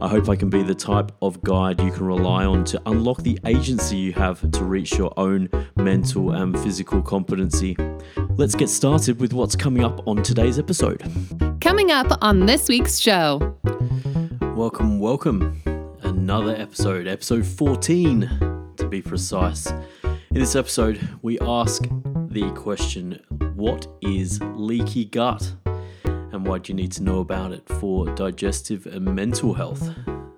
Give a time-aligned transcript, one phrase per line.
[0.00, 3.18] I hope I can be the type of guide you can rely on to unlock
[3.22, 7.76] the agency you have to reach your own mental and physical competency.
[8.36, 11.02] Let's get started with what's coming up on today's episode.
[11.60, 13.58] Coming up on this week's show.
[14.54, 15.60] Welcome, welcome.
[16.02, 19.66] Another episode, episode 14 to be precise.
[20.04, 21.82] In this episode, we ask
[22.28, 23.20] the question
[23.56, 25.52] What is leaky gut?
[26.38, 29.90] And why do you need to know about it for digestive and mental health?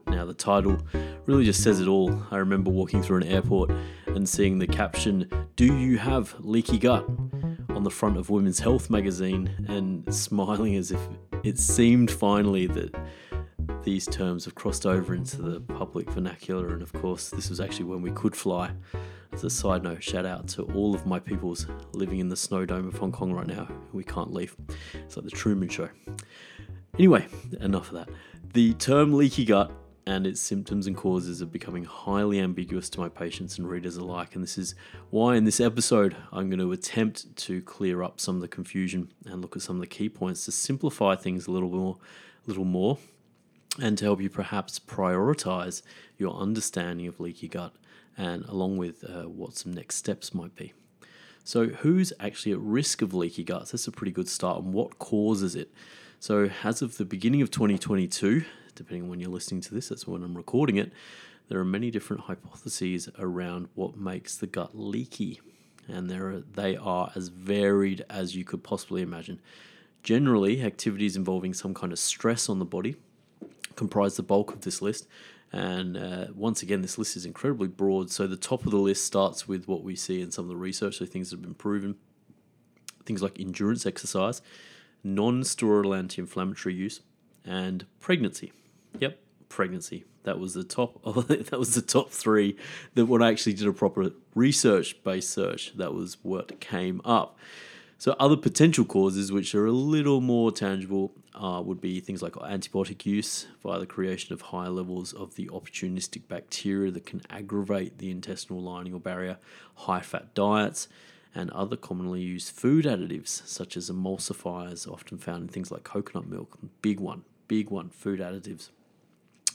[0.06, 0.78] Now, the title
[1.26, 2.22] really just says it all.
[2.30, 3.70] I remember walking through an airport
[4.06, 7.06] and seeing the caption, Do you have leaky gut?
[7.68, 11.00] on the front of Women's Health magazine and smiling as if
[11.44, 12.94] it seemed finally that
[13.82, 16.68] these terms have crossed over into the public vernacular.
[16.68, 18.72] And of course, this was actually when we could fly.
[19.32, 22.66] As a side note, shout out to all of my peoples living in the snow
[22.66, 23.68] dome of Hong Kong right now.
[23.92, 24.56] We can't leave.
[24.94, 25.88] It's like the Truman Show.
[26.94, 27.26] Anyway,
[27.60, 28.08] enough of that.
[28.52, 29.72] The term leaky gut
[30.06, 34.34] and its symptoms and causes are becoming highly ambiguous to my patients and readers alike.
[34.34, 34.74] And this is
[35.10, 39.12] why, in this episode, I'm going to attempt to clear up some of the confusion
[39.26, 41.98] and look at some of the key points to simplify things a little more,
[42.46, 42.98] little more,
[43.78, 45.82] and to help you perhaps prioritize
[46.18, 47.74] your understanding of leaky gut
[48.16, 50.72] and along with uh, what some next steps might be.
[51.44, 53.72] So, who's actually at risk of leaky guts?
[53.72, 54.62] That's a pretty good start.
[54.62, 55.72] And what causes it?
[56.18, 58.44] So, as of the beginning of 2022,
[58.74, 60.92] depending on when you're listening to this, that's when I'm recording it,
[61.48, 65.40] there are many different hypotheses around what makes the gut leaky.
[65.88, 69.40] And there are, they are as varied as you could possibly imagine.
[70.02, 72.96] Generally, activities involving some kind of stress on the body
[73.80, 75.08] comprise the bulk of this list,
[75.52, 78.10] and uh, once again, this list is incredibly broad.
[78.10, 80.56] So the top of the list starts with what we see in some of the
[80.56, 81.96] research, so things that have been proven,
[83.04, 84.42] things like endurance exercise,
[85.02, 87.00] non-steroidal anti-inflammatory use,
[87.44, 88.52] and pregnancy.
[88.98, 89.18] Yep,
[89.48, 90.04] pregnancy.
[90.22, 91.00] That was the top.
[91.02, 92.56] Of, that was the top three.
[92.94, 97.38] That when I actually did a proper research-based search, that was what came up.
[97.98, 102.32] So other potential causes, which are a little more tangible, uh, would be things like
[102.32, 107.98] antibiotic use via the creation of high levels of the opportunistic bacteria that can aggravate
[107.98, 109.38] the intestinal lining or barrier,
[109.74, 110.88] high fat diets,
[111.34, 116.28] and other commonly used food additives such as emulsifiers, often found in things like coconut
[116.28, 116.58] milk.
[116.82, 118.70] Big one, big one, food additives.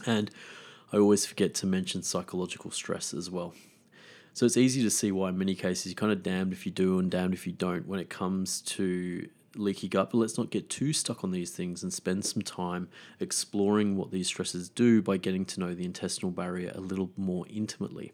[0.06, 0.32] And
[0.94, 3.54] I always forget to mention psychological stress as well.
[4.34, 6.72] So it's easy to see why in many cases you're kind of damned if you
[6.72, 9.28] do and damned if you don't when it comes to
[9.58, 10.12] leaky gut.
[10.12, 12.90] But let's not get too stuck on these things and spend some time
[13.20, 17.46] exploring what these stresses do by getting to know the intestinal barrier a little more
[17.50, 18.14] intimately.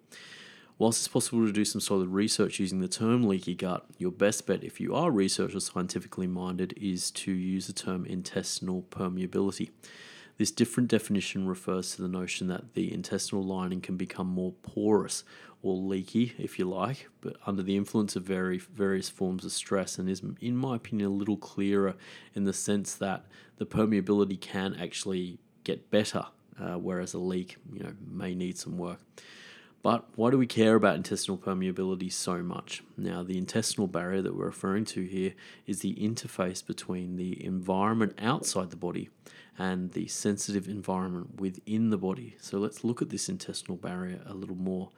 [0.77, 4.47] Whilst it's possible to do some solid research using the term leaky gut, your best
[4.47, 9.69] bet if you are research or scientifically minded is to use the term intestinal permeability.
[10.39, 15.23] This different definition refers to the notion that the intestinal lining can become more porous
[15.63, 19.99] or leaky, if you like, but under the influence of very, various forms of stress,
[19.99, 21.95] and is, in my opinion, a little clearer
[22.33, 23.25] in the sense that
[23.57, 26.25] the permeability can actually get better,
[26.59, 28.99] uh, whereas a leak, you know, may need some work.
[29.83, 32.83] But why do we care about intestinal permeability so much?
[32.97, 35.33] Now, the intestinal barrier that we're referring to here
[35.65, 39.09] is the interface between the environment outside the body
[39.57, 42.35] and the sensitive environment within the body.
[42.39, 44.89] So let's look at this intestinal barrier a little more.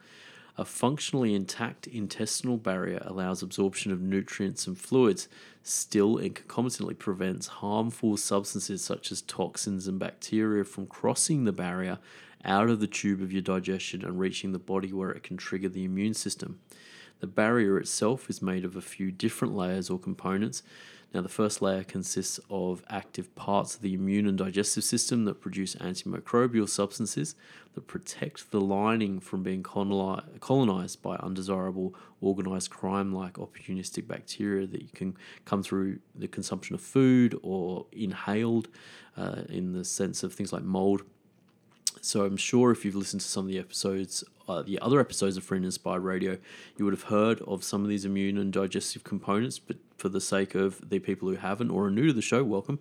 [0.56, 5.28] A functionally intact intestinal barrier allows absorption of nutrients and fluids,
[5.64, 11.98] still and concomitantly prevents harmful substances such as toxins and bacteria from crossing the barrier
[12.44, 15.68] out of the tube of your digestion and reaching the body where it can trigger
[15.68, 16.60] the immune system.
[17.18, 20.62] The barrier itself is made of a few different layers or components
[21.14, 25.40] Now, the first layer consists of active parts of the immune and digestive system that
[25.40, 27.36] produce antimicrobial substances
[27.74, 34.82] that protect the lining from being colonized by undesirable organized crime like opportunistic bacteria that
[34.82, 38.66] you can come through the consumption of food or inhaled
[39.16, 41.02] uh, in the sense of things like mold.
[42.00, 45.36] So I'm sure if you've listened to some of the episodes, uh, the other episodes
[45.36, 46.38] of Free and Inspired Radio,
[46.76, 49.58] you would have heard of some of these immune and digestive components.
[49.58, 52.42] But for the sake of the people who haven't or are new to the show,
[52.44, 52.78] welcome.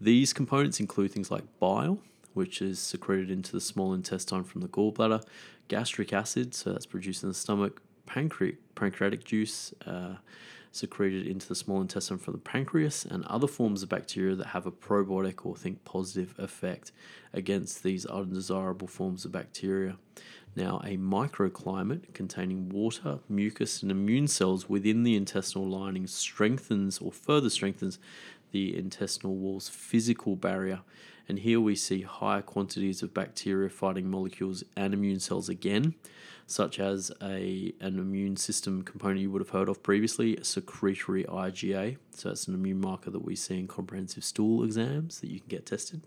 [0.00, 1.98] These components include things like bile,
[2.34, 5.22] which is secreted into the small intestine from the gallbladder,
[5.68, 9.72] gastric acid, so that's produced in the stomach, pancreatic, pancreatic juice.
[9.86, 10.14] Uh,
[10.70, 14.66] secreted into the small intestine from the pancreas, and other forms of bacteria that have
[14.66, 16.92] a probiotic or think positive effect
[17.32, 19.96] against these undesirable forms of bacteria.
[20.56, 27.12] Now, a microclimate containing water, mucus, and immune cells within the intestinal lining strengthens or
[27.12, 27.98] further strengthens
[28.50, 30.80] the intestinal wall's physical barrier.
[31.28, 35.94] And here we see higher quantities of bacteria fighting molecules and immune cells again
[36.48, 41.98] such as a, an immune system component you would have heard of previously, secretory IgA.
[42.14, 45.48] So that's an immune marker that we see in comprehensive stool exams that you can
[45.48, 46.00] get tested.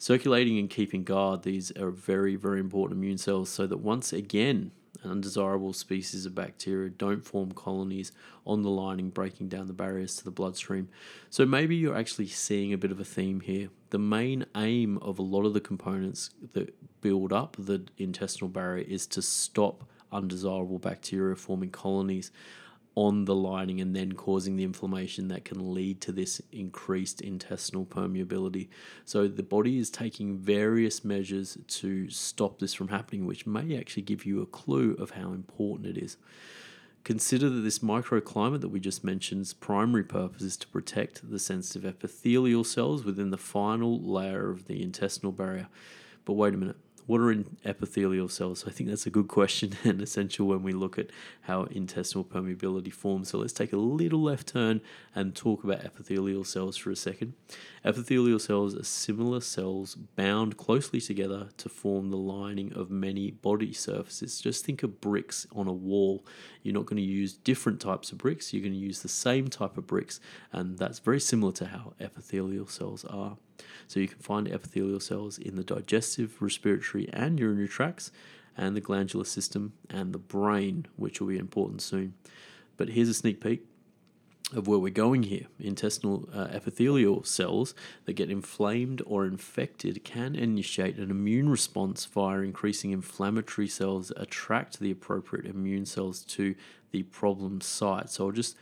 [0.00, 4.70] Circulating and keeping guard, these are very, very important immune cells so that once again,
[5.04, 8.12] undesirable species of bacteria don't form colonies
[8.46, 10.88] on the lining, breaking down the barriers to the bloodstream.
[11.30, 13.70] So maybe you're actually seeing a bit of a theme here.
[13.90, 18.84] The main aim of a lot of the components that build up the intestinal barrier
[18.88, 22.30] is to stop undesirable bacteria forming colonies
[22.98, 27.86] on the lining and then causing the inflammation that can lead to this increased intestinal
[27.86, 28.66] permeability.
[29.04, 34.02] So the body is taking various measures to stop this from happening, which may actually
[34.02, 36.16] give you a clue of how important it is.
[37.04, 41.88] Consider that this microclimate that we just mentioned's primary purpose is to protect the sensitive
[41.88, 45.68] epithelial cells within the final layer of the intestinal barrier.
[46.24, 46.76] But wait a minute,
[47.08, 48.64] what are in epithelial cells?
[48.66, 51.08] I think that's a good question and essential when we look at
[51.40, 53.30] how intestinal permeability forms.
[53.30, 54.82] So let's take a little left turn
[55.14, 57.32] and talk about epithelial cells for a second.
[57.82, 63.72] Epithelial cells are similar cells bound closely together to form the lining of many body
[63.72, 64.38] surfaces.
[64.38, 66.26] Just think of bricks on a wall.
[66.62, 69.48] You're not going to use different types of bricks, you're going to use the same
[69.48, 70.20] type of bricks,
[70.52, 73.38] and that's very similar to how epithelial cells are.
[73.86, 78.10] So you can find epithelial cells in the digestive, respiratory, and urinary tracts,
[78.56, 82.14] and the glandular system, and the brain, which will be important soon.
[82.76, 83.64] But here's a sneak peek
[84.54, 85.46] of where we're going here.
[85.60, 87.74] Intestinal uh, epithelial cells
[88.06, 94.80] that get inflamed or infected can initiate an immune response via increasing inflammatory cells attract
[94.80, 96.54] the appropriate immune cells to
[96.92, 98.10] the problem site.
[98.10, 98.56] So I'll just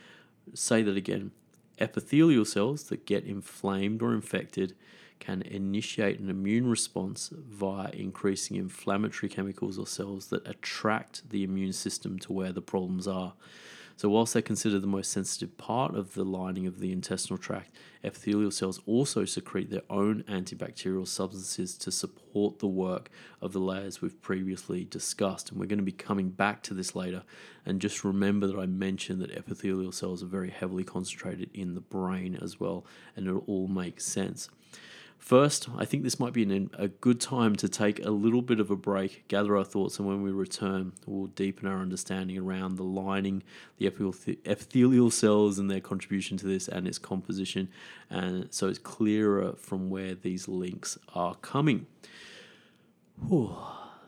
[0.55, 1.31] say that again.
[1.79, 4.75] Epithelial cells that get inflamed or infected
[5.19, 11.73] can initiate an immune response via increasing inflammatory chemicals or cells that attract the immune
[11.73, 13.35] system to where the problems are.
[13.99, 17.75] So, whilst they're considered the most sensitive part of the lining of the intestinal tract,
[18.05, 23.09] epithelial cells also secrete their own antibacterial substances to support the work
[23.41, 25.51] of the layers we've previously discussed.
[25.51, 27.23] And we're going to be coming back to this later.
[27.65, 31.81] And just remember that I mentioned that epithelial cells are very heavily concentrated in the
[31.81, 32.85] brain as well,
[33.17, 34.51] and it all makes sense.
[35.19, 38.61] First, I think this might be an, a good time to take a little bit
[38.61, 42.77] of a break, gather our thoughts, and when we return, we'll deepen our understanding around
[42.77, 43.43] the lining,
[43.79, 47.69] the epithelial cells, and their contribution to this and its composition.
[48.09, 51.87] And so it's clearer from where these links are coming.
[53.27, 53.57] Whew,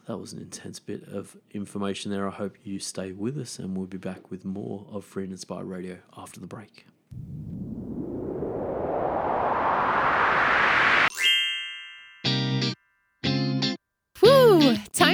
[0.07, 2.29] that was an intense bit of information there.
[2.29, 5.33] I hope you stay with us, and we'll be back with more of Free and
[5.33, 6.87] Inspired Radio after the break.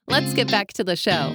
[0.07, 1.35] Let's get back to the show.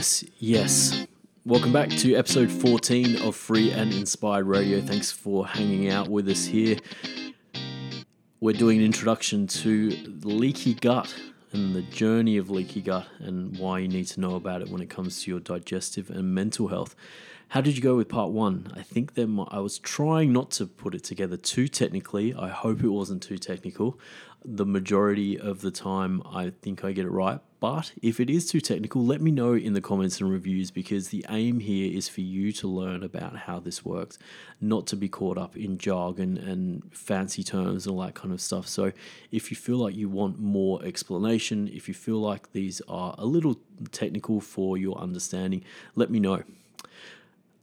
[0.00, 1.06] Yes, yes.
[1.44, 4.80] Welcome back to episode 14 of Free and Inspired Radio.
[4.80, 6.78] Thanks for hanging out with us here.
[8.40, 9.90] We're doing an introduction to
[10.22, 11.14] leaky gut
[11.52, 14.80] and the journey of leaky gut and why you need to know about it when
[14.80, 16.96] it comes to your digestive and mental health.
[17.48, 18.72] How did you go with part one?
[18.74, 22.32] I think there I was trying not to put it together too technically.
[22.32, 23.98] I hope it wasn't too technical.
[24.44, 27.40] The majority of the time, I think I get it right.
[27.60, 31.08] But if it is too technical, let me know in the comments and reviews because
[31.08, 34.18] the aim here is for you to learn about how this works,
[34.62, 38.40] not to be caught up in jargon and fancy terms and all that kind of
[38.40, 38.66] stuff.
[38.66, 38.92] So
[39.30, 43.26] if you feel like you want more explanation, if you feel like these are a
[43.26, 43.60] little
[43.92, 45.62] technical for your understanding,
[45.94, 46.42] let me know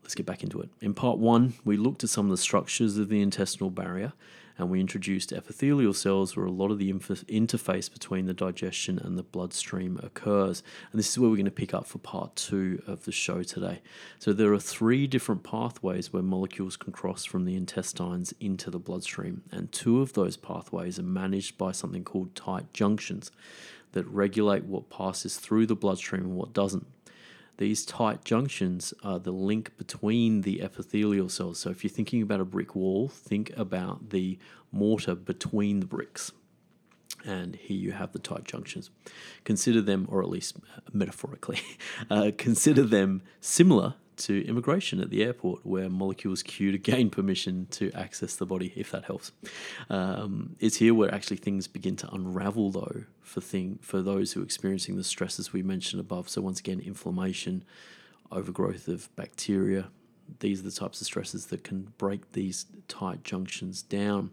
[0.04, 0.70] let's get back into it.
[0.80, 4.14] In part one, we looked at some of the structures of the intestinal barrier
[4.58, 9.00] and we introduced epithelial cells where a lot of the inf- interface between the digestion
[9.00, 10.64] and the bloodstream occurs.
[10.92, 13.44] And this is where we're going to pick up for part two of the show
[13.44, 13.82] today.
[14.20, 18.80] So there are three different pathways where molecules can cross from the intestines into the
[18.80, 23.32] bloodstream, and two of those pathways are managed by something called tight junctions
[23.94, 26.88] that regulate what passes through the bloodstream and what doesn't.
[27.58, 31.60] These tight junctions are the link between the epithelial cells.
[31.60, 34.38] So if you're thinking about a brick wall, think about the
[34.72, 36.32] mortar between the bricks.
[37.26, 38.92] And here you have the tight junctions.
[39.44, 40.58] Consider them, or at least
[40.94, 41.60] metaphorically,
[42.12, 47.68] uh, consider them similar to immigration at the airport, where molecules queue to gain permission
[47.72, 49.32] to access the body, if that helps.
[49.90, 54.42] Um, it's here where actually things begin to unravel, though, for thing for those who
[54.42, 56.30] are experiencing the stresses we mentioned above.
[56.30, 57.64] So once again, inflammation,
[58.32, 59.90] overgrowth of bacteria,
[60.40, 64.32] these are the types of stresses that can break these tight junctions down.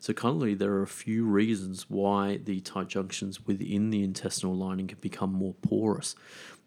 [0.00, 4.88] So, currently, there are a few reasons why the tight junctions within the intestinal lining
[4.88, 6.14] can become more porous.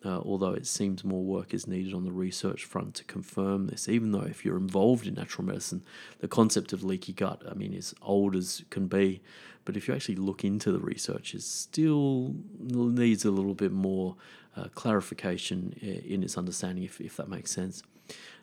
[0.06, 3.90] Uh, although it seems more work is needed on the research front to confirm this.
[3.90, 5.84] Even though, if you're involved in natural medicine,
[6.20, 9.22] the concept of leaky gut, I mean, is old as can be.
[9.66, 14.16] But if you actually look into the research, it still needs a little bit more
[14.56, 17.84] uh, clarification in its understanding, if, if that makes sense.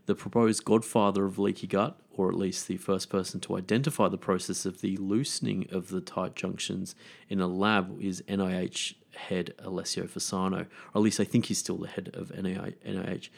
[0.07, 4.17] The proposed godfather of leaky gut, or at least the first person to identify the
[4.17, 6.95] process of the loosening of the tight junctions
[7.29, 11.79] in a lab, is NIH head Alessio Fasano, or at least I think he's still
[11.79, 13.29] the head of NIH.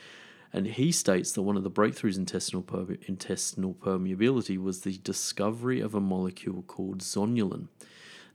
[0.52, 4.96] And he states that one of the breakthroughs in intestinal, per- intestinal permeability was the
[4.98, 7.68] discovery of a molecule called zonulin.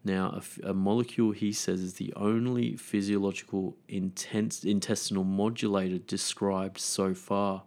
[0.03, 7.13] Now, a, a, molecule he says is the only physiological intense, intestinal modulator described so
[7.13, 7.63] far.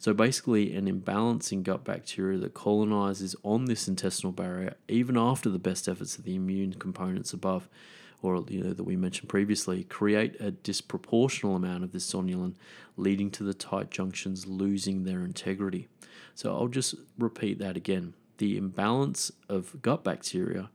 [0.00, 5.50] So basically, an imbalance in gut bacteria that colonizes on this intestinal barrier, even after
[5.50, 7.68] the best efforts of the immune components above,
[8.22, 12.54] or you know that we mentioned previously, create a disproportional amount of this zonulin,
[12.96, 15.86] leading to the tight junctions losing their integrity.
[16.34, 18.14] So I'll just repeat that again.
[18.38, 20.70] The imbalance of gut bacteria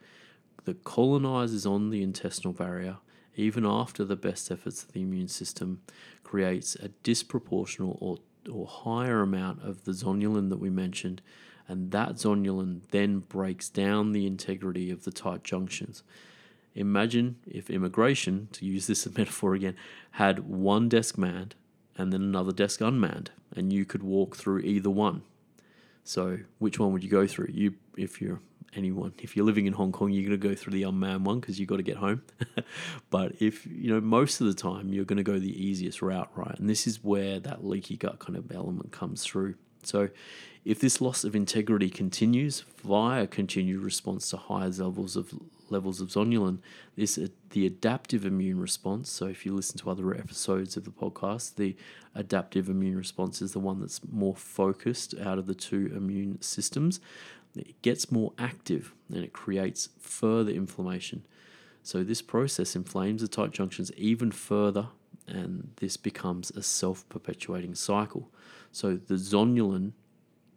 [0.66, 2.98] that colonizes on the intestinal barrier,
[3.36, 5.82] even after the best efforts of the immune system,
[6.24, 11.22] creates a disproportional or or higher amount of the zonulin that we mentioned,
[11.68, 16.04] and that zonulin then breaks down the integrity of the tight junctions.
[16.76, 19.76] Imagine if immigration, to use this metaphor again,
[20.12, 21.56] had one desk manned
[21.98, 25.24] and then another desk unmanned, and you could walk through either one.
[26.04, 27.50] So, which one would you go through?
[27.52, 28.42] You, if you're
[28.76, 29.14] anyone.
[29.20, 31.60] If you're living in Hong Kong, you're going to go through the unmanned one because
[31.60, 32.24] you've got to get home.
[33.10, 36.30] but if, you know, most of the time, you're going to go the easiest route,
[36.36, 36.58] right?
[36.60, 39.56] And this is where that leaky gut kind of element comes through.
[39.84, 40.10] So,
[40.64, 45.32] if this loss of integrity continues via continued response to higher levels of
[45.70, 46.60] levels of zonulin,
[46.96, 49.10] this uh, the adaptive immune response.
[49.10, 51.76] So, if you listen to other episodes of the podcast, the
[52.16, 57.00] adaptive immune response is the one that's more focused out of the two immune systems
[57.56, 61.26] it gets more active and it creates further inflammation.
[61.84, 64.88] So, this process inflames the tight junctions even further,
[65.28, 68.32] and this becomes a self perpetuating cycle.
[68.72, 69.92] So, the zonulin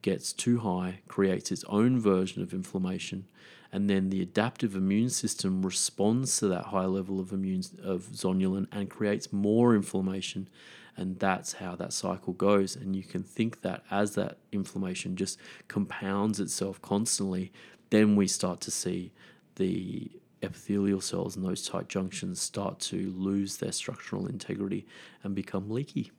[0.00, 3.26] gets too high, creates its own version of inflammation,
[3.71, 8.67] and then the adaptive immune system responds to that high level of immune of zonulin
[8.73, 10.49] and creates more inflammation
[10.99, 12.76] and that's how that cycle goes.
[12.76, 15.38] And you can think that as that inflammation just
[15.69, 17.52] compounds itself constantly
[17.90, 19.12] then we start to see
[19.57, 20.11] the
[20.43, 24.87] epithelial cells and those tight junctions start to lose their structural integrity
[25.23, 26.12] and become leaky.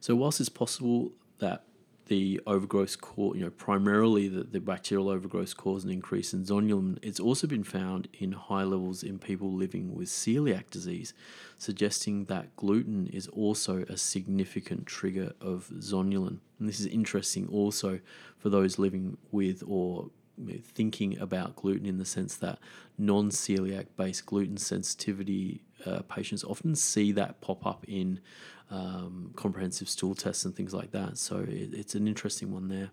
[0.00, 1.64] So whilst it's possible that
[2.10, 6.98] the overgrowth cause, you know, primarily the, the bacterial overgrowth cause an increase in zonulin.
[7.02, 11.14] It's also been found in high levels in people living with celiac disease,
[11.56, 16.40] suggesting that gluten is also a significant trigger of zonulin.
[16.58, 18.00] And this is interesting also
[18.38, 20.10] for those living with or
[20.62, 22.58] thinking about gluten in the sense that
[22.98, 28.20] non celiac based gluten sensitivity uh, patients often see that pop up in
[28.70, 31.18] um, comprehensive stool tests and things like that.
[31.18, 32.90] So it, it's an interesting one there.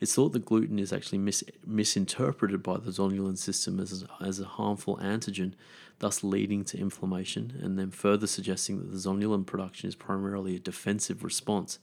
[0.00, 4.44] It's thought that gluten is actually mis- misinterpreted by the zonulin system as, as a
[4.44, 5.54] harmful antigen,
[6.00, 10.60] thus leading to inflammation, and then further suggesting that the zonulin production is primarily a
[10.60, 11.78] defensive response.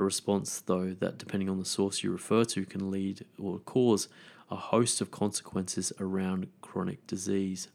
[0.00, 4.08] A response, though, that depending on the source you refer to, can lead or cause
[4.50, 7.68] a host of consequences around chronic disease.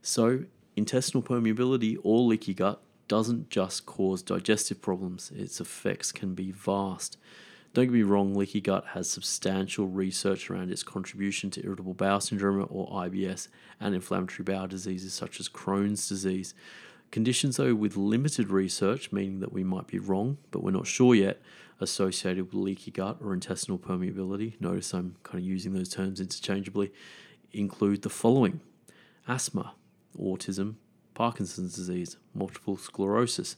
[0.00, 6.50] So, intestinal permeability or leaky gut doesn't just cause digestive problems, its effects can be
[6.50, 7.18] vast.
[7.74, 12.20] Don't get me wrong, leaky gut has substantial research around its contribution to irritable bowel
[12.20, 13.48] syndrome or IBS
[13.80, 16.54] and inflammatory bowel diseases such as Crohn's disease.
[17.14, 21.14] Conditions, though, with limited research, meaning that we might be wrong, but we're not sure
[21.14, 21.40] yet,
[21.78, 26.92] associated with leaky gut or intestinal permeability, notice I'm kind of using those terms interchangeably,
[27.52, 28.58] include the following.
[29.28, 29.76] Asthma,
[30.18, 30.74] autism,
[31.14, 33.54] Parkinson's disease, multiple sclerosis,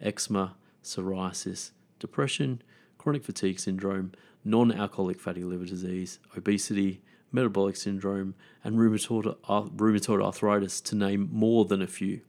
[0.00, 2.62] eczema, psoriasis, depression,
[2.96, 4.12] chronic fatigue syndrome,
[4.44, 7.02] non alcoholic fatty liver disease, obesity,
[7.32, 12.20] metabolic syndrome, and rheumatoid, rheumatoid arthritis, to name more than a few.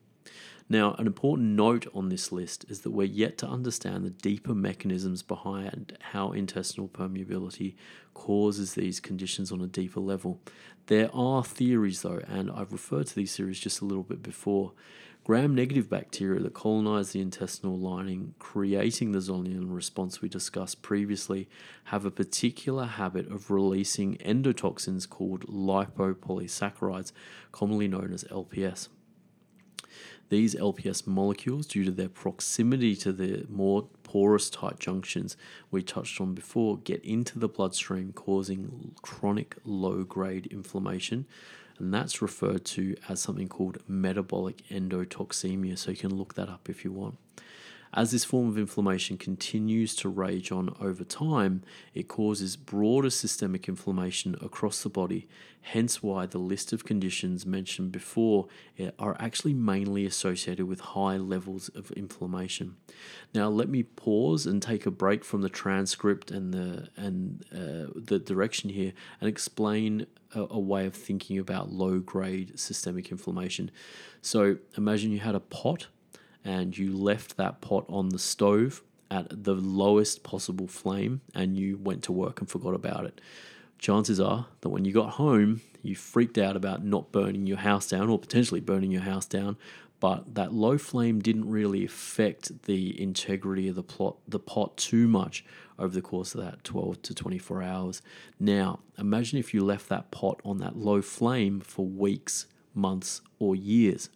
[0.72, 4.56] Now, an important note on this list is that we're yet to understand the deeper
[4.56, 7.76] mechanisms behind how intestinal permeability
[8.14, 10.40] causes these conditions on a deeper level.
[10.86, 14.72] There are theories, though, and I've referred to these theories just a little bit before.
[15.26, 21.50] Gram negative bacteria that colonize the intestinal lining, creating the zonulin response we discussed previously,
[21.84, 27.12] have a particular habit of releasing endotoxins called lipopolysaccharides,
[27.52, 28.88] commonly known as LPS.
[30.32, 35.36] These LPS molecules, due to their proximity to the more porous tight junctions
[35.72, 41.26] we touched on before, get into the bloodstream, causing chronic low grade inflammation.
[41.78, 45.78] And that's referred to as something called metabolic endotoxemia.
[45.78, 47.18] So you can look that up if you want.
[47.94, 51.62] As this form of inflammation continues to rage on over time,
[51.94, 55.28] it causes broader systemic inflammation across the body,
[55.60, 58.48] hence why the list of conditions mentioned before
[58.80, 62.78] eh, are actually mainly associated with high levels of inflammation.
[63.34, 67.92] Now, let me pause and take a break from the transcript and the and uh,
[67.94, 73.70] the direction here and explain a, a way of thinking about low grade systemic inflammation.
[74.22, 75.88] So, imagine you had a pot
[76.44, 81.78] and you left that pot on the stove at the lowest possible flame and you
[81.78, 83.20] went to work and forgot about it.
[83.78, 87.88] Chances are that when you got home, you freaked out about not burning your house
[87.88, 89.58] down or potentially burning your house down,
[90.00, 95.08] but that low flame didn't really affect the integrity of the plot the pot too
[95.08, 95.44] much
[95.78, 98.02] over the course of that 12 to 24 hours.
[98.40, 103.56] Now, imagine if you left that pot on that low flame for weeks, months, or
[103.56, 104.10] years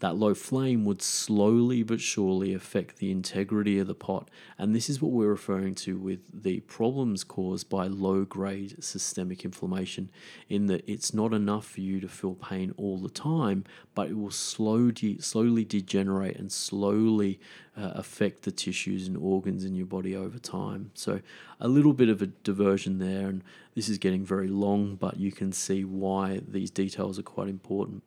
[0.00, 4.30] that low flame would slowly but surely affect the integrity of the pot.
[4.58, 9.44] And this is what we're referring to with the problems caused by low grade systemic
[9.44, 10.10] inflammation,
[10.48, 14.18] in that it's not enough for you to feel pain all the time, but it
[14.18, 17.40] will slowly, slowly degenerate and slowly
[17.74, 20.90] uh, affect the tissues and organs in your body over time.
[20.94, 21.20] So,
[21.58, 23.42] a little bit of a diversion there, and
[23.74, 28.02] this is getting very long, but you can see why these details are quite important.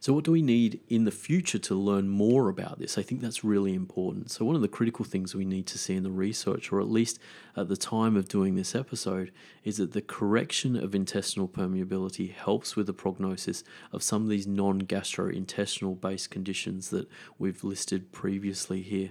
[0.00, 2.98] So, what do we need in the future to learn more about this?
[2.98, 4.30] I think that's really important.
[4.30, 6.90] So, one of the critical things we need to see in the research, or at
[6.90, 7.18] least
[7.56, 9.32] at the time of doing this episode,
[9.64, 14.46] is that the correction of intestinal permeability helps with the prognosis of some of these
[14.46, 19.10] non gastrointestinal based conditions that we've listed previously here.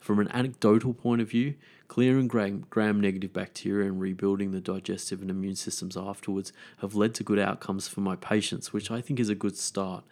[0.00, 1.54] From an anecdotal point of view,
[1.94, 7.22] clearing gram negative bacteria and rebuilding the digestive and immune systems afterwards have led to
[7.22, 10.02] good outcomes for my patients, which I think is a good start.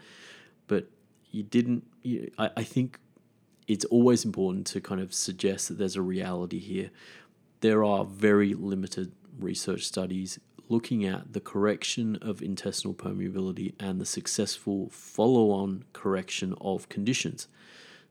[0.69, 0.87] But
[1.33, 3.01] you didn't, you, I, I think
[3.67, 6.93] it's always important to kind of suggest that there's a reality here.
[7.63, 14.07] There are very limited research studies looking at the correction of intestinal permeability and the
[14.07, 17.49] successful follow on correction of conditions.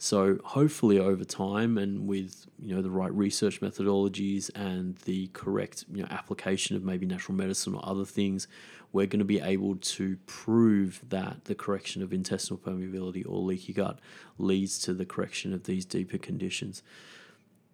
[0.04, 5.86] So hopefully over time and with you know the right research methodologies and the correct
[5.94, 8.48] you know application of maybe natural medicine or other things,
[8.92, 13.74] we're going to be able to prove that the correction of intestinal permeability or leaky
[13.74, 14.00] gut
[14.40, 16.82] leads to the correction of these deeper conditions.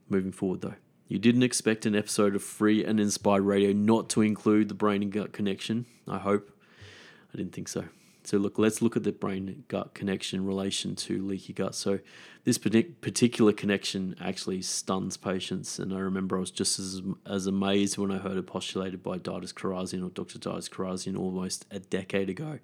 [0.09, 0.75] Moving forward though.
[1.07, 5.01] You didn't expect an episode of Free and Inspired Radio not to include the brain
[5.01, 6.51] and gut connection, I hope.
[7.33, 7.85] I didn't think so.
[8.27, 11.73] So look, let's look at the brain gut connection relation to leaky gut.
[11.75, 11.99] So
[12.43, 17.97] this particular connection actually stuns patients, and I remember I was just as as amazed
[17.97, 20.39] when I heard it postulated by Datis Kharrazian or Dr.
[20.39, 22.59] Datis Kharrazian almost a decade ago.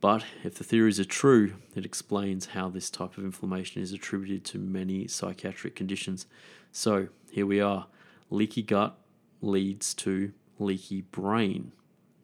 [0.00, 4.44] But if the theories are true, it explains how this type of inflammation is attributed
[4.44, 6.26] to many psychiatric conditions.
[6.70, 7.88] So here we are
[8.30, 8.96] leaky gut
[9.42, 10.30] leads to
[10.60, 11.72] leaky brain.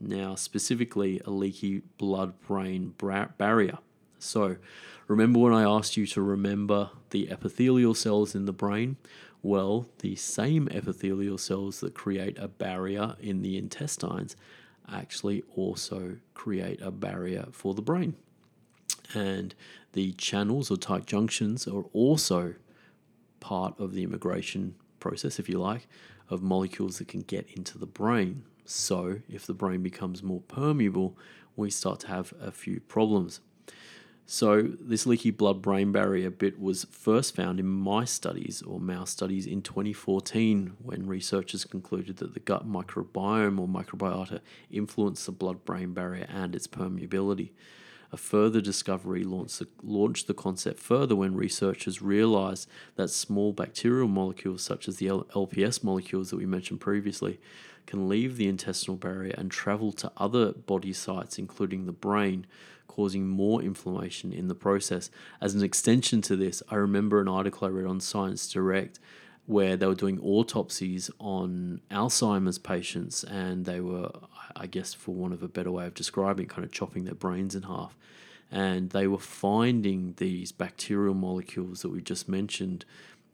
[0.00, 3.78] Now, specifically, a leaky blood brain barrier.
[4.18, 4.56] So,
[5.06, 8.96] remember when I asked you to remember the epithelial cells in the brain?
[9.42, 14.36] Well, the same epithelial cells that create a barrier in the intestines
[14.90, 18.16] actually also create a barrier for the brain.
[19.14, 19.54] And
[19.92, 22.54] the channels or tight junctions are also
[23.40, 25.88] part of the immigration process, if you like,
[26.28, 28.44] of molecules that can get into the brain.
[28.64, 31.16] So, if the brain becomes more permeable,
[31.56, 33.40] we start to have a few problems.
[34.26, 39.10] So, this leaky blood brain barrier bit was first found in mice studies or mouse
[39.10, 45.64] studies in 2014 when researchers concluded that the gut microbiome or microbiota influenced the blood
[45.64, 47.50] brain barrier and its permeability.
[48.12, 54.08] A further discovery launched the, launched the concept further when researchers realized that small bacterial
[54.08, 57.38] molecules, such as the LPS molecules that we mentioned previously,
[57.86, 62.46] can leave the intestinal barrier and travel to other body sites, including the brain,
[62.88, 65.10] causing more inflammation in the process.
[65.40, 68.98] As an extension to this, I remember an article I read on Science Direct
[69.46, 74.10] where they were doing autopsies on Alzheimer's patients and they were,
[74.56, 77.14] I guess, for want of a better way of describing, it, kind of chopping their
[77.14, 77.96] brains in half.
[78.50, 82.84] And they were finding these bacterial molecules that we just mentioned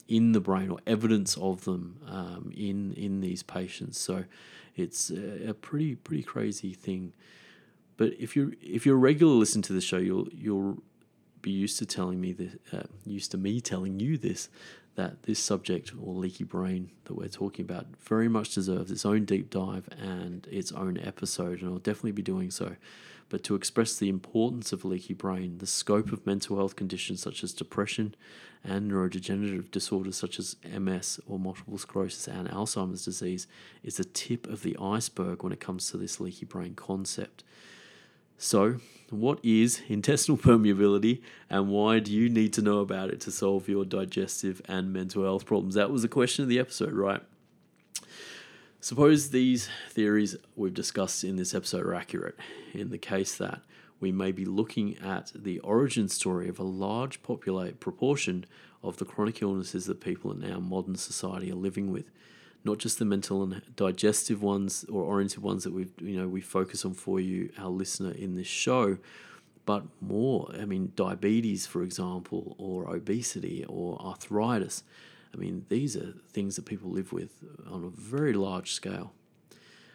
[0.08, 3.98] in the brain or evidence of them um, in in these patients.
[3.98, 4.24] So
[4.76, 7.12] it's a pretty pretty crazy thing.
[7.96, 10.82] But if you're if you're a regular listener to the show, you'll you'll
[11.42, 14.48] be used to telling me this, uh, used to me telling you this,
[14.96, 19.24] that this subject or leaky brain that we're talking about very much deserves its own
[19.24, 22.76] deep dive and its own episode, and I'll definitely be doing so.
[23.28, 27.42] But to express the importance of leaky brain, the scope of mental health conditions such
[27.42, 28.14] as depression
[28.62, 33.46] and neurodegenerative disorders such as MS or multiple sclerosis and Alzheimer's disease
[33.82, 37.42] is the tip of the iceberg when it comes to this leaky brain concept.
[38.38, 43.30] So, what is intestinal permeability and why do you need to know about it to
[43.30, 45.74] solve your digestive and mental health problems?
[45.74, 47.22] That was the question of the episode, right?
[48.80, 52.36] Suppose these theories we've discussed in this episode are accurate,
[52.72, 53.62] in the case that
[53.98, 58.44] we may be looking at the origin story of a large populate proportion
[58.82, 62.10] of the chronic illnesses that people in our modern society are living with
[62.66, 66.40] not just the mental and digestive ones or oriented ones that we've you know we
[66.40, 68.98] focus on for you, our listener in this show,
[69.64, 70.50] but more.
[70.60, 74.82] I mean, diabetes, for example, or obesity or arthritis.
[75.32, 79.12] I mean, these are things that people live with on a very large scale.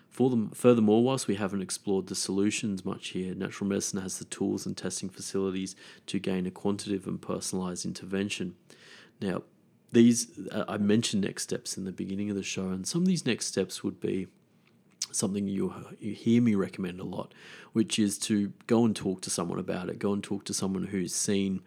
[0.09, 4.25] For them, furthermore, whilst we haven't explored the solutions much here, natural medicine has the
[4.25, 5.73] tools and testing facilities
[6.07, 8.55] to gain a quantitative and personalized intervention.
[9.21, 9.43] Now,
[9.91, 13.07] these uh, I mentioned next steps in the beginning of the show, and some of
[13.07, 14.27] these next steps would be
[15.11, 17.33] something you you hear me recommend a lot,
[17.73, 19.99] which is to go and talk to someone about it.
[19.99, 21.61] Go and talk to someone who's seen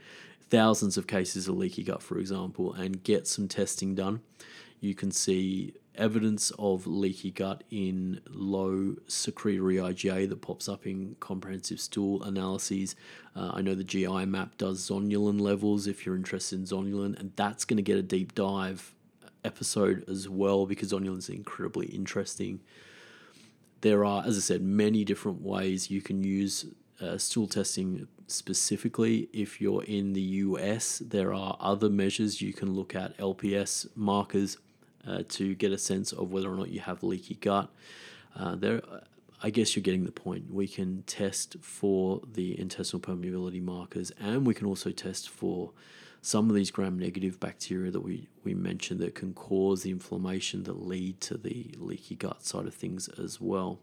[0.50, 4.20] thousands of cases of leaky gut, for example, and get some testing done.
[4.80, 11.16] You can see evidence of leaky gut in low secretory IgA that pops up in
[11.20, 12.96] comprehensive stool analyses.
[13.36, 17.32] Uh, I know the GI map does zonulin levels if you're interested in zonulin, and
[17.36, 18.94] that's going to get a deep dive
[19.44, 22.60] episode as well because zonulin is incredibly interesting.
[23.80, 26.66] There are, as I said, many different ways you can use
[27.00, 29.28] uh, stool testing specifically.
[29.32, 34.56] If you're in the US, there are other measures you can look at LPS markers
[35.06, 37.70] uh, to get a sense of whether or not you have leaky gut.
[38.36, 38.82] Uh, there,
[39.42, 40.52] I guess you're getting the point.
[40.52, 45.72] We can test for the intestinal permeability markers, and we can also test for
[46.22, 50.86] some of these gram-negative bacteria that we, we mentioned that can cause the inflammation that
[50.86, 53.78] lead to the leaky gut side of things as well.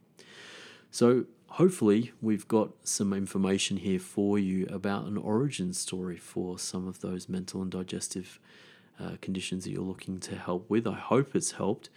[0.89, 6.87] So hopefully we've got some information here for you about an origin story for some
[6.87, 8.39] of those mental and digestive
[8.99, 10.87] uh, conditions that you're looking to help with.
[10.87, 11.89] I hope it's helped,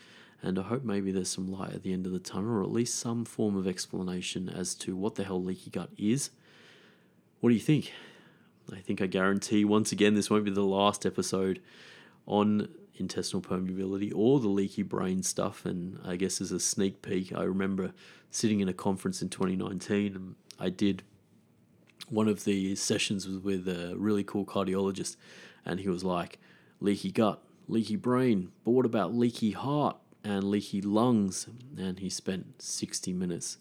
[0.42, 2.70] and I hope maybe there's some light at the end of the tunnel, or at
[2.70, 6.30] least some form of explanation as to what the hell leaky gut is.
[7.40, 7.92] What do you think?
[8.72, 11.60] I think I guarantee once again this won't be the last episode
[12.26, 15.66] on intestinal permeability or the leaky brain stuff.
[15.66, 17.92] And I guess as a sneak peek, I remember
[18.30, 21.02] sitting in a conference in 2019 and I did
[22.08, 25.16] one of the sessions with a really cool cardiologist,
[25.64, 26.38] and he was like,
[26.80, 31.46] leaky gut, leaky brain, but what about leaky heart and leaky lungs?
[31.76, 33.58] And he spent 60 minutes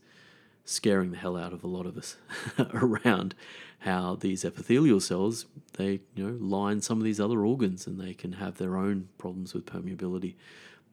[0.66, 2.16] scaring the hell out of a lot of us
[2.74, 3.36] around
[3.80, 8.14] how these epithelial cells they you know line some of these other organs and they
[8.14, 10.36] can have their own problems with permeability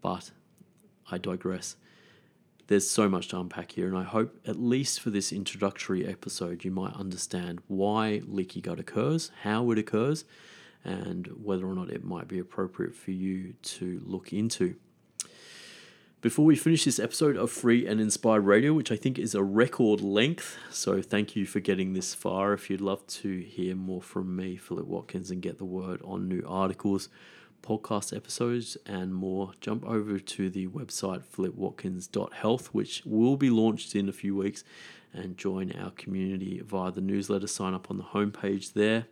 [0.02, 0.32] but
[1.10, 1.76] i digress
[2.66, 6.64] there's so much to unpack here and i hope at least for this introductory episode
[6.64, 10.24] you might understand why leaky gut occurs how it occurs
[10.84, 14.76] and whether or not it might be appropriate for you to look into
[16.20, 19.42] before we finish this episode of Free and Inspired Radio, which I think is a
[19.42, 22.52] record length, so thank you for getting this far.
[22.52, 26.28] If you'd love to hear more from me, Philip Watkins, and get the word on
[26.28, 27.08] new articles,
[27.62, 34.06] podcast episodes, and more, jump over to the website philipwatkins.health, which will be launched in
[34.06, 34.62] a few weeks,
[35.14, 37.46] and join our community via the newsletter.
[37.46, 39.06] Sign up on the homepage there.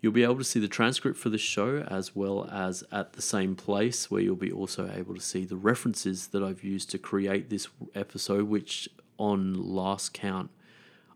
[0.00, 3.22] You'll be able to see the transcript for the show as well as at the
[3.22, 6.98] same place where you'll be also able to see the references that I've used to
[6.98, 10.50] create this episode, which on last count,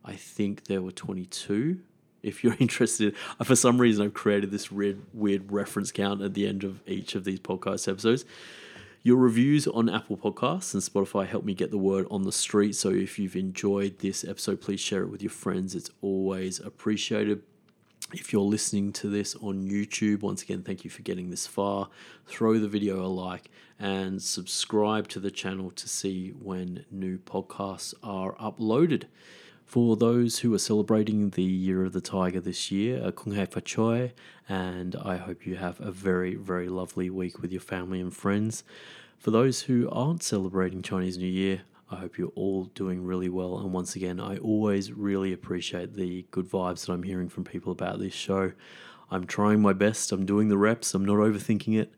[0.05, 1.79] I think there were 22.
[2.25, 3.15] If you're interested,
[3.45, 7.15] for some reason, I've created this weird, weird reference count at the end of each
[7.15, 8.25] of these podcast episodes.
[9.05, 12.75] Your reviews on Apple Podcasts and Spotify help me get the word on the street.
[12.75, 15.75] So if you've enjoyed this episode, please share it with your friends.
[15.75, 17.43] It's always appreciated.
[18.15, 21.89] If you're listening to this on YouTube, once again, thank you for getting this far.
[22.27, 27.95] Throw the video a like and subscribe to the channel to see when new podcasts
[28.03, 29.05] are uploaded.
[29.65, 33.47] For those who are celebrating the Year of the Tiger this year, uh, Kung Hei
[33.47, 34.13] Fa Choi,
[34.47, 38.63] and I hope you have a very, very lovely week with your family and friends.
[39.17, 43.59] For those who aren't celebrating Chinese New Year, I hope you're all doing really well.
[43.59, 47.71] And once again, I always really appreciate the good vibes that I'm hearing from people
[47.71, 48.53] about this show.
[49.11, 51.93] I'm trying my best, I'm doing the reps, I'm not overthinking it.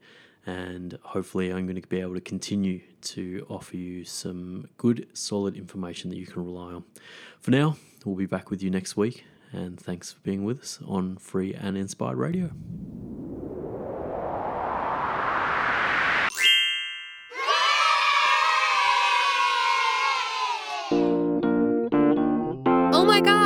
[0.47, 5.57] And hopefully, I'm going to be able to continue to offer you some good, solid
[5.57, 6.85] information that you can rely on.
[7.41, 9.25] For now, we'll be back with you next week.
[9.53, 12.51] And thanks for being with us on Free and Inspired Radio.